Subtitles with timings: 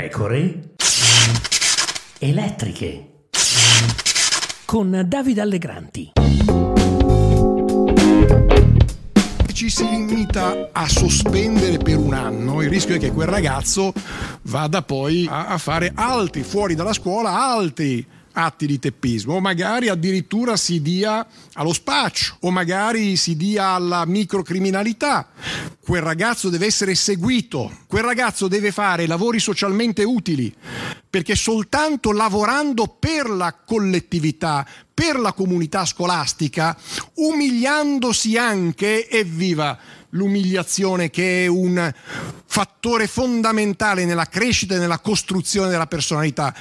[0.00, 0.60] pecore
[2.20, 3.26] elettriche.
[4.64, 6.12] Con Davide Allegranti.
[9.52, 13.92] Ci si limita a sospendere per un anno, il rischio è che quel ragazzo
[14.44, 20.56] vada poi a, fare altri, fuori dalla scuola, altri atti di teppismo, o magari addirittura
[20.56, 25.28] si dia allo spaccio, o magari si dia alla microcriminalità.
[25.80, 30.54] Quel ragazzo deve essere seguito, quel ragazzo deve fare lavori socialmente utili,
[31.08, 36.76] perché soltanto lavorando per la collettività, per la comunità scolastica,
[37.14, 39.78] umiliandosi anche, evviva
[40.10, 41.92] l'umiliazione che è un
[42.50, 46.52] fattore fondamentale nella crescita e nella costruzione della personalità.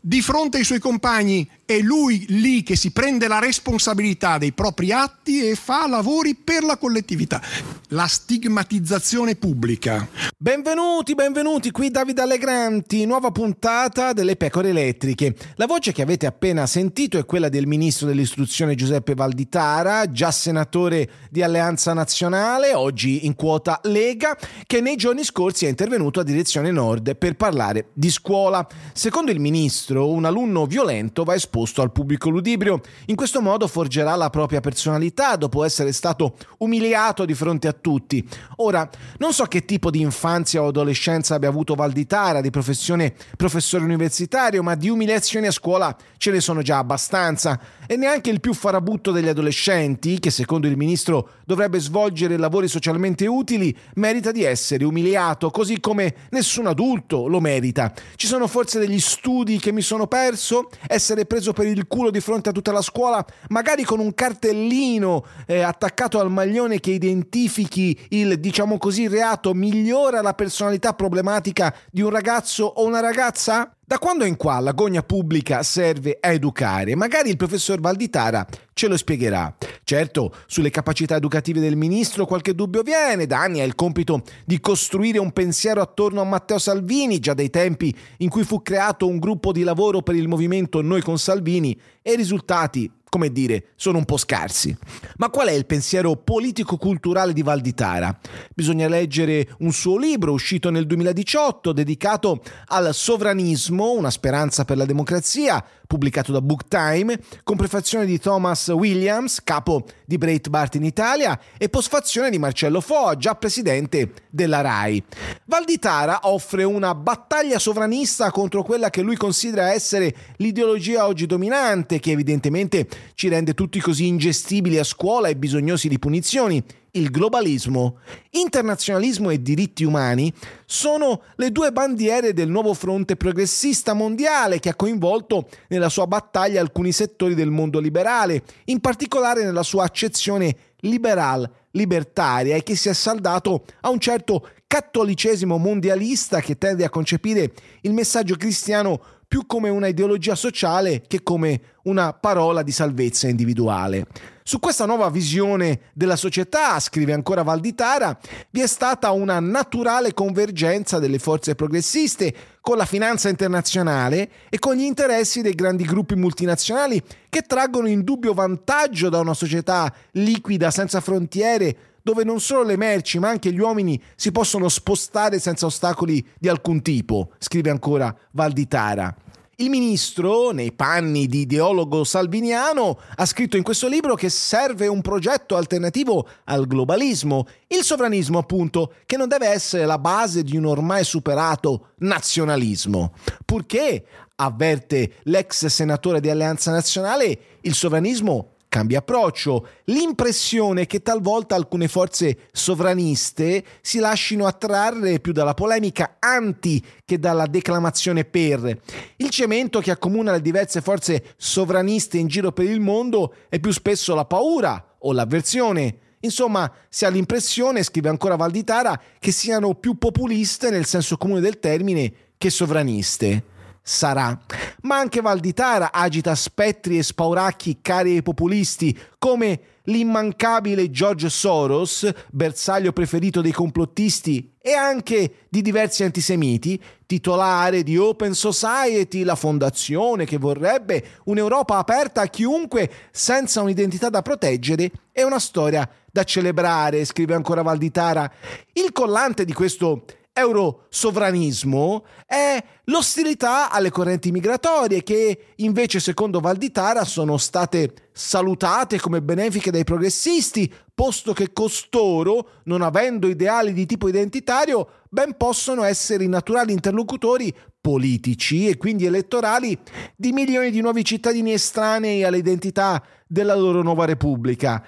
[0.00, 4.90] Di fronte ai suoi compagni è lui lì che si prende la responsabilità dei propri
[4.90, 7.42] atti e fa lavori per la collettività.
[7.88, 10.08] La stigmatizzazione pubblica.
[10.38, 15.34] Benvenuti, benvenuti, qui Davide Allegranti, nuova puntata delle pecore elettriche.
[15.56, 21.10] La voce che avete appena sentito è quella del ministro dell'istruzione Giuseppe Valditara, già senatore
[21.28, 26.70] di Alleanza Nazionale, oggi in quota Lega, che nei giorni scorsi è intervenuto a Direzione
[26.70, 28.66] Nord per parlare di scuola.
[28.94, 32.80] Secondo il ministro, un alunno violento va esposto sottoposto al pubblico ludibrio.
[33.06, 38.26] In questo modo forgerà la propria personalità dopo essere stato umiliato di fronte a tutti.
[38.56, 43.84] Ora, non so che tipo di infanzia o adolescenza abbia avuto Valditara, di professione professore
[43.84, 47.58] universitario, ma di umiliazioni a scuola ce ne sono già abbastanza.
[47.86, 53.26] E neanche il più farabutto degli adolescenti, che secondo il ministro dovrebbe svolgere lavori socialmente
[53.26, 57.92] utili, merita di essere umiliato, così come nessun adulto lo merita.
[58.14, 60.68] Ci sono forse degli studi che mi sono perso?
[60.86, 64.14] Essere preso preso per il culo di fronte a tutta la scuola, magari con un
[64.14, 71.74] cartellino eh, attaccato al maglione che identifichi il, diciamo così, reato, migliora la personalità problematica
[71.90, 73.77] di un ragazzo o una ragazza?
[73.88, 76.94] Da quando in qua la gogna pubblica serve a educare?
[76.94, 79.56] Magari il professor Valditara ce lo spiegherà.
[79.82, 84.60] Certo, sulle capacità educative del ministro qualche dubbio viene, da anni ha il compito di
[84.60, 89.18] costruire un pensiero attorno a Matteo Salvini, già dai tempi in cui fu creato un
[89.18, 93.98] gruppo di lavoro per il movimento Noi con Salvini, e i risultati come dire, sono
[93.98, 94.76] un po' scarsi.
[95.16, 98.16] Ma qual è il pensiero politico-culturale di Valditara?
[98.54, 104.84] Bisogna leggere un suo libro uscito nel 2018 dedicato al sovranismo, una speranza per la
[104.84, 111.40] democrazia, pubblicato da Book Time, con prefazione di Thomas Williams, capo di Breitbart in Italia,
[111.56, 115.02] e posfazione di Marcello Foa, già presidente della RAI.
[115.46, 122.10] Valditara offre una battaglia sovranista contro quella che lui considera essere l'ideologia oggi dominante, che
[122.10, 126.62] evidentemente ci rende tutti così ingestibili a scuola e bisognosi di punizioni.
[126.92, 127.98] Il globalismo,
[128.30, 130.32] internazionalismo e diritti umani
[130.64, 136.60] sono le due bandiere del nuovo fronte progressista mondiale che ha coinvolto nella sua battaglia
[136.60, 142.88] alcuni settori del mondo liberale, in particolare nella sua accezione liberal libertaria e che si
[142.88, 147.52] è saldato a un certo cattolicesimo mondialista che tende a concepire
[147.82, 154.06] il messaggio cristiano più come una ideologia sociale che come una parola di salvezza individuale.
[154.42, 158.18] Su questa nuova visione della società, scrive ancora Valditara,
[158.48, 164.74] vi è stata una naturale convergenza delle forze progressiste con la finanza internazionale e con
[164.74, 171.02] gli interessi dei grandi gruppi multinazionali che traggono indubbio vantaggio da una società liquida senza
[171.02, 171.76] frontiere
[172.08, 176.48] dove non solo le merci ma anche gli uomini si possono spostare senza ostacoli di
[176.48, 179.14] alcun tipo, scrive ancora Valditara.
[179.56, 185.02] Il ministro, nei panni di ideologo salviniano, ha scritto in questo libro che serve un
[185.02, 190.64] progetto alternativo al globalismo, il sovranismo appunto, che non deve essere la base di un
[190.64, 193.12] ormai superato nazionalismo,
[193.44, 194.06] purché,
[194.36, 202.48] avverte l'ex senatore di Alleanza Nazionale, il sovranismo cambia approccio, l'impressione che talvolta alcune forze
[202.52, 208.78] sovraniste si lasciano attrarre più dalla polemica anti che dalla declamazione per.
[209.16, 213.72] Il cemento che accomuna le diverse forze sovraniste in giro per il mondo è più
[213.72, 215.98] spesso la paura o l'avversione.
[216.20, 221.58] Insomma, si ha l'impressione, scrive ancora Valditara, che siano più populiste nel senso comune del
[221.58, 223.56] termine che sovraniste
[223.88, 224.38] sarà.
[224.82, 232.92] Ma anche Valditara agita spettri e spauracchi cari ai populisti, come l'immancabile George Soros, bersaglio
[232.92, 240.36] preferito dei complottisti e anche di diversi antisemiti, titolare di Open Society, la fondazione che
[240.36, 247.32] vorrebbe un'Europa aperta a chiunque senza un'identità da proteggere, è una storia da celebrare, scrive
[247.32, 248.30] ancora Valditara.
[248.74, 250.04] Il collante di questo
[250.38, 259.70] eurosovranismo è l'ostilità alle correnti migratorie che invece secondo Valditara sono state salutate come benefiche
[259.70, 266.28] dai progressisti, posto che costoro, non avendo ideali di tipo identitario, ben possono essere i
[266.28, 269.78] naturali interlocutori politici e quindi elettorali
[270.16, 274.84] di milioni di nuovi cittadini estranei all'identità della loro nuova repubblica.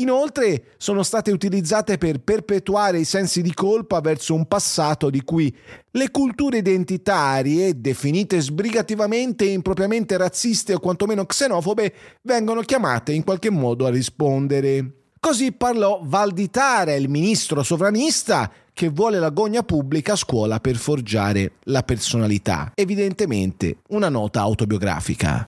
[0.00, 5.54] Inoltre sono state utilizzate per perpetuare i sensi di colpa verso un passato di cui
[5.90, 11.92] le culture identitarie, definite sbrigativamente e impropriamente razziste o quantomeno xenofobe,
[12.22, 14.92] vengono chiamate in qualche modo a rispondere.
[15.18, 21.54] Così parlò Valditara, il ministro sovranista, che vuole la gogna pubblica a scuola per forgiare
[21.64, 22.70] la personalità.
[22.76, 25.44] Evidentemente una nota autobiografica.